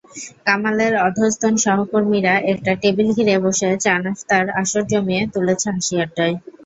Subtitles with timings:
[0.45, 6.35] কামালের অধস্তন সহকর্মীরা একটা টেবিল ঘিরে বসে চা-নাশতার আসর জমিয়ে তুলেছে হাসি-আড্ডায়।